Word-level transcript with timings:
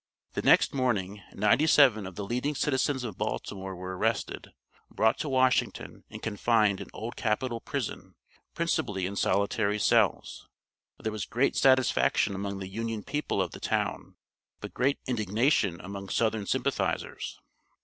The 0.33 0.41
next 0.41 0.73
morning 0.73 1.21
ninety 1.31 1.67
seven 1.67 2.07
of 2.07 2.15
the 2.15 2.23
leading 2.23 2.55
citizens 2.55 3.03
of 3.03 3.19
Baltimore 3.19 3.75
were 3.75 3.95
arrested, 3.95 4.51
brought 4.89 5.19
to 5.19 5.29
Washington, 5.29 6.05
and 6.09 6.23
confined 6.23 6.81
in 6.81 6.87
Old 6.91 7.15
Capitol 7.15 7.59
Prison, 7.61 8.15
principally 8.55 9.05
in 9.05 9.15
solitary 9.15 9.77
cells. 9.77 10.47
There 10.97 11.11
was 11.11 11.25
great 11.25 11.55
satisfaction 11.55 12.33
among 12.33 12.57
the 12.57 12.67
Union 12.67 13.03
people 13.03 13.43
of 13.43 13.51
the 13.51 13.59
town, 13.59 14.15
but 14.59 14.73
great 14.73 14.97
indignation 15.05 15.79
among 15.79 16.09
Southern 16.09 16.47
sympathizers. 16.47 17.39